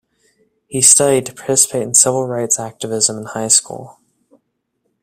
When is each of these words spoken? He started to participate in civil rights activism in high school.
He 0.65 0.81
started 0.81 1.27
to 1.27 1.33
participate 1.35 1.83
in 1.83 1.93
civil 1.93 2.25
rights 2.25 2.59
activism 2.59 3.19
in 3.19 3.25
high 3.25 3.49
school. 3.49 3.99